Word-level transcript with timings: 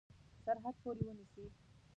سرحد 0.45 0.75
پوري 0.83 1.03
ونیسي. 1.05 1.45